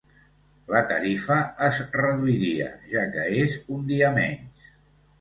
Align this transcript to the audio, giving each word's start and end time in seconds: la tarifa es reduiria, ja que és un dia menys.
la 0.75 0.79
tarifa 0.91 1.37
es 1.67 1.83
reduiria, 1.97 2.73
ja 2.97 3.07
que 3.15 3.31
és 3.45 3.57
un 3.79 3.89
dia 3.95 4.15
menys. 4.21 4.71